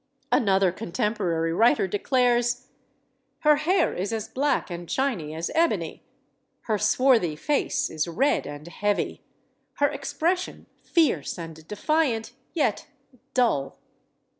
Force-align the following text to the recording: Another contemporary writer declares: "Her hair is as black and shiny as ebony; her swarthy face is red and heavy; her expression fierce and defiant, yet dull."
Another 0.31 0.71
contemporary 0.71 1.53
writer 1.53 1.87
declares: 1.87 2.69
"Her 3.41 3.57
hair 3.57 3.93
is 3.93 4.11
as 4.11 4.27
black 4.27 4.71
and 4.71 4.89
shiny 4.89 5.35
as 5.35 5.51
ebony; 5.53 6.01
her 6.61 6.79
swarthy 6.79 7.35
face 7.35 7.87
is 7.87 8.07
red 8.07 8.47
and 8.47 8.67
heavy; 8.67 9.21
her 9.73 9.89
expression 9.89 10.65
fierce 10.81 11.37
and 11.37 11.67
defiant, 11.67 12.31
yet 12.55 12.87
dull." 13.35 13.77